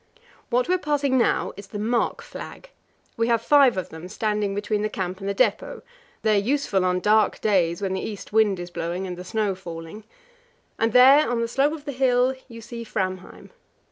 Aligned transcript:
"What 0.49 0.67
we 0.67 0.73
are 0.73 0.79
passing 0.79 1.15
now 1.19 1.53
is 1.55 1.67
the 1.67 1.77
mark 1.77 2.23
flag. 2.23 2.71
We 3.17 3.27
have 3.27 3.39
five 3.43 3.77
of 3.77 3.89
them 3.89 4.07
standing 4.09 4.55
between 4.55 4.81
the 4.81 4.89
camp 4.89 5.19
and 5.19 5.29
the 5.29 5.33
depot; 5.35 5.83
they 6.23 6.37
are 6.39 6.43
useful 6.43 6.83
on 6.83 7.01
dark 7.01 7.39
days, 7.39 7.83
when 7.83 7.93
the 7.93 8.01
east 8.01 8.33
wind 8.33 8.59
is 8.59 8.71
blowing 8.71 9.05
and 9.05 9.15
the 9.15 9.23
snow 9.23 9.53
falling. 9.53 10.05
And 10.79 10.91
there 10.91 11.29
on 11.29 11.39
the 11.41 11.47
slope 11.47 11.73
of 11.73 11.85
the 11.85 11.91
hill 11.91 12.33
you 12.47 12.61
see 12.61 12.83
Framheim. 12.83 13.51